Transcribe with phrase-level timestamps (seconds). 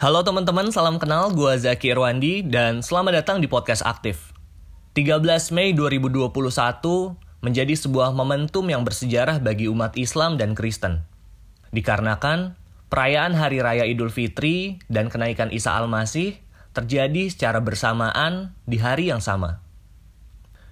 [0.00, 1.28] Halo teman-teman, salam kenal.
[1.28, 4.32] Gue Zaki Irwandi dan selamat datang di Podcast Aktif.
[4.96, 5.20] 13
[5.52, 6.32] Mei 2021
[7.44, 11.04] menjadi sebuah momentum yang bersejarah bagi umat Islam dan Kristen.
[11.76, 12.56] Dikarenakan
[12.88, 16.40] perayaan Hari Raya Idul Fitri dan kenaikan Isa Al-Masih
[16.72, 19.60] terjadi secara bersamaan di hari yang sama.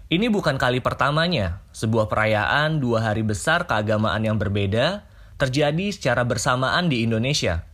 [0.09, 5.05] Ini bukan kali pertamanya sebuah perayaan dua hari besar keagamaan yang berbeda
[5.37, 7.69] terjadi secara bersamaan di Indonesia.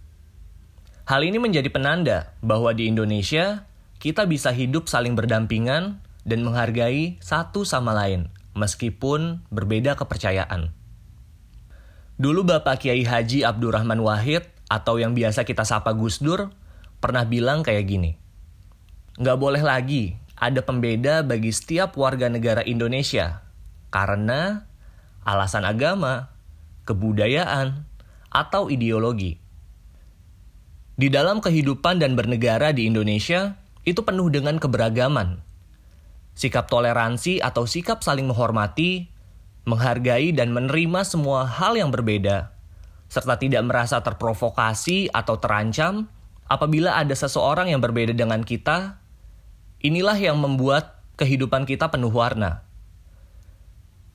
[1.04, 3.68] Hal ini menjadi penanda bahwa di Indonesia
[4.00, 10.72] kita bisa hidup saling berdampingan dan menghargai satu sama lain, meskipun berbeda kepercayaan.
[12.16, 16.48] Dulu Bapak Kiai Haji Abdurrahman Wahid, atau yang biasa kita sapa Gus Dur,
[17.04, 18.16] pernah bilang kayak gini.
[19.20, 23.44] Nggak boleh lagi ada pembeda bagi setiap warga negara Indonesia,
[23.92, 24.64] karena
[25.20, 26.32] alasan agama,
[26.88, 27.84] kebudayaan,
[28.32, 29.43] atau ideologi.
[30.94, 35.42] Di dalam kehidupan dan bernegara di Indonesia, itu penuh dengan keberagaman.
[36.38, 39.10] Sikap toleransi atau sikap saling menghormati,
[39.66, 42.54] menghargai dan menerima semua hal yang berbeda,
[43.10, 46.06] serta tidak merasa terprovokasi atau terancam
[46.46, 49.02] apabila ada seseorang yang berbeda dengan kita,
[49.82, 52.62] inilah yang membuat kehidupan kita penuh warna.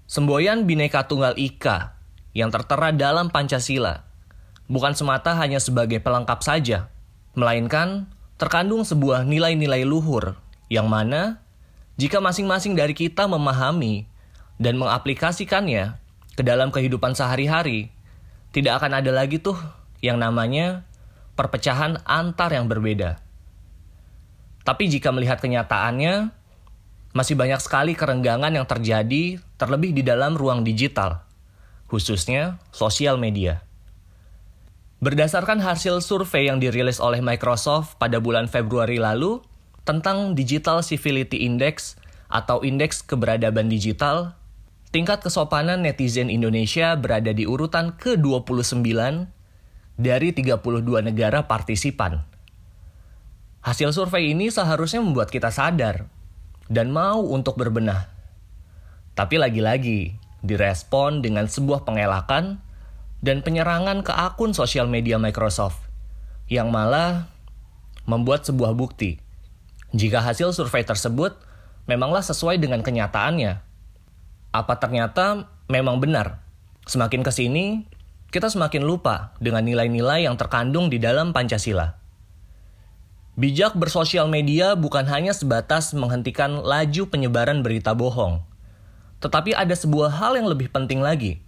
[0.07, 2.00] Semboyan Bhinneka Tunggal Ika
[2.31, 4.07] yang tertera dalam Pancasila–
[4.70, 6.88] bukan semata hanya sebagai pelengkap saja,
[7.34, 8.06] melainkan
[8.38, 10.38] terkandung sebuah nilai-nilai luhur
[10.72, 11.42] yang mana
[12.00, 14.08] jika masing-masing dari kita memahami
[14.56, 16.00] dan mengaplikasikannya
[16.38, 17.92] ke dalam kehidupan sehari-hari,
[18.56, 19.59] tidak akan ada lagi tuh
[20.00, 20.88] yang namanya
[21.36, 23.20] perpecahan antar yang berbeda.
[24.64, 26.31] Tapi jika melihat kenyataannya,
[27.12, 31.25] masih banyak sekali kerenggangan yang terjadi terlebih di dalam ruang digital,
[31.92, 33.66] khususnya sosial media.
[35.00, 39.40] Berdasarkan hasil survei yang dirilis oleh Microsoft pada bulan Februari lalu
[39.88, 41.96] tentang Digital Civility Index
[42.28, 44.35] atau Indeks Keberadaban Digital,
[44.91, 48.91] tingkat kesopanan netizen Indonesia berada di urutan ke-29
[49.96, 50.59] dari 32
[51.07, 52.19] negara partisipan.
[53.63, 56.12] Hasil survei ini seharusnya membuat kita sadar
[56.68, 58.12] dan mau untuk berbenah.
[59.16, 62.68] Tapi lagi-lagi, direspon dengan sebuah pengelakan
[63.19, 65.80] dan penyerangan ke akun sosial media Microsoft
[66.47, 67.28] yang malah
[68.07, 69.19] membuat sebuah bukti
[69.90, 71.34] jika hasil survei tersebut
[71.90, 73.58] memanglah sesuai dengan kenyataannya.
[74.53, 76.46] Apa ternyata memang benar?
[76.85, 77.85] Semakin ke sini,
[78.29, 81.97] kita semakin lupa dengan nilai-nilai yang terkandung di dalam Pancasila.
[83.34, 88.46] Bijak bersosial media bukan hanya sebatas menghentikan laju penyebaran berita bohong,
[89.24, 91.41] tetapi ada sebuah hal yang lebih penting lagi,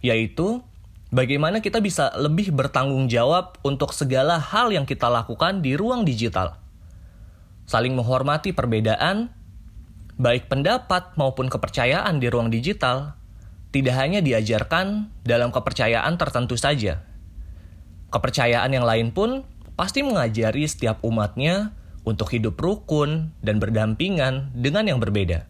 [0.00, 0.64] yaitu
[1.12, 6.58] bagaimana kita bisa lebih bertanggung jawab untuk segala hal yang kita lakukan di ruang digital.
[7.68, 9.30] Saling menghormati perbedaan,
[10.16, 13.14] baik pendapat maupun kepercayaan di ruang digital,
[13.70, 17.04] tidak hanya diajarkan dalam kepercayaan tertentu saja.
[18.12, 19.46] Kepercayaan yang lain pun
[19.78, 25.48] pasti mengajari setiap umatnya untuk hidup rukun dan berdampingan dengan yang berbeda.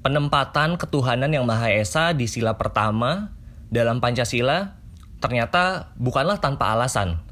[0.00, 3.34] Penempatan ketuhanan yang Maha Esa di sila pertama
[3.68, 4.77] dalam Pancasila
[5.18, 7.22] ternyata bukanlah tanpa alasan.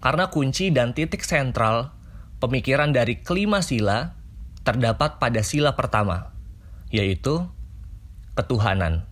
[0.00, 1.92] Karena kunci dan titik sentral
[2.40, 4.16] pemikiran dari kelima sila
[4.64, 6.32] terdapat pada sila pertama,
[6.88, 7.44] yaitu
[8.34, 9.04] ketuhanan.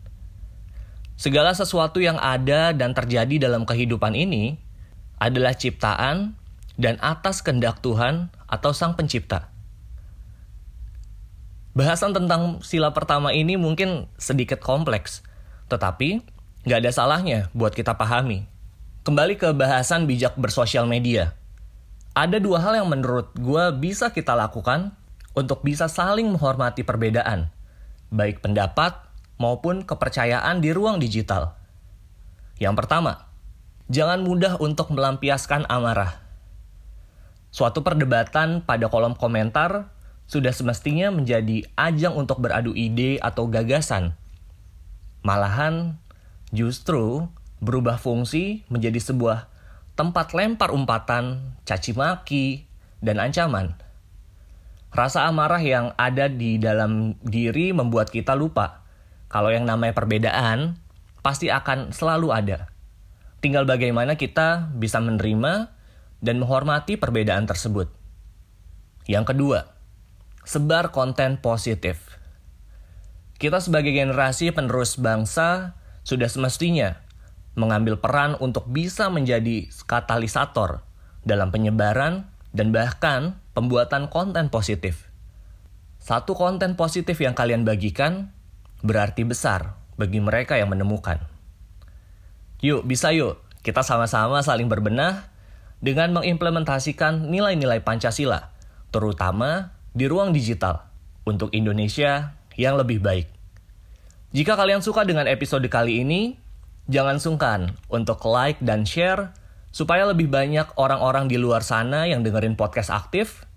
[1.19, 4.57] Segala sesuatu yang ada dan terjadi dalam kehidupan ini
[5.19, 6.39] adalah ciptaan
[6.79, 9.51] dan atas kehendak Tuhan atau Sang Pencipta.
[11.75, 15.27] Bahasan tentang sila pertama ini mungkin sedikit kompleks,
[15.67, 16.23] tetapi
[16.69, 18.45] nggak ada salahnya buat kita pahami.
[19.01, 21.33] Kembali ke bahasan bijak bersosial media.
[22.13, 24.93] Ada dua hal yang menurut gue bisa kita lakukan
[25.33, 27.49] untuk bisa saling menghormati perbedaan,
[28.13, 29.01] baik pendapat
[29.41, 31.57] maupun kepercayaan di ruang digital.
[32.61, 33.33] Yang pertama,
[33.89, 36.21] jangan mudah untuk melampiaskan amarah.
[37.49, 39.89] Suatu perdebatan pada kolom komentar
[40.29, 44.13] sudah semestinya menjadi ajang untuk beradu ide atau gagasan.
[45.25, 45.97] Malahan,
[46.55, 47.29] justru
[47.59, 49.51] berubah fungsi menjadi sebuah
[49.99, 52.69] tempat lempar umpatan, caci maki,
[53.03, 53.75] dan ancaman.
[54.95, 58.87] Rasa amarah yang ada di dalam diri membuat kita lupa
[59.29, 60.81] kalau yang namanya perbedaan
[61.21, 62.73] pasti akan selalu ada.
[63.45, 65.71] Tinggal bagaimana kita bisa menerima
[66.19, 67.93] dan menghormati perbedaan tersebut.
[69.07, 69.61] Yang kedua,
[70.43, 72.19] sebar konten positif.
[73.39, 75.78] Kita sebagai generasi penerus bangsa
[76.09, 77.05] sudah semestinya
[77.53, 80.81] mengambil peran untuk bisa menjadi katalisator
[81.21, 82.25] dalam penyebaran
[82.57, 85.13] dan bahkan pembuatan konten positif.
[86.01, 88.33] Satu konten positif yang kalian bagikan
[88.81, 91.21] berarti besar bagi mereka yang menemukan.
[92.65, 95.29] Yuk, bisa yuk, kita sama-sama saling berbenah
[95.85, 98.49] dengan mengimplementasikan nilai-nilai Pancasila,
[98.89, 100.89] terutama di ruang digital,
[101.29, 103.38] untuk Indonesia yang lebih baik.
[104.29, 106.37] Jika kalian suka dengan episode kali ini,
[106.85, 109.33] jangan sungkan untuk like dan share
[109.73, 113.49] supaya lebih banyak orang-orang di luar sana yang dengerin podcast aktif.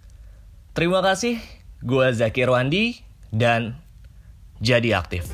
[0.72, 1.44] Terima kasih,
[1.84, 3.04] gue Zaki Rwandi,
[3.36, 3.84] dan
[4.64, 5.28] jadi aktif.